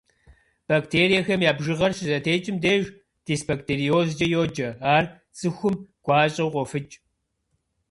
Бактериехэм 0.69 1.39
я 1.49 1.51
бжыгъэр 1.57 1.91
щызэтекӏым 1.97 2.57
деж 2.65 2.83
дисбактериозкӏэ 3.25 4.27
йоджэ, 4.33 4.69
ар 4.95 5.05
цӏыхум 5.37 5.75
гуащӏэу 6.05 6.53
къофыкӏ. 6.53 6.95